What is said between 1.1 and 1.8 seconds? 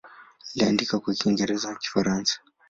Kiingereza na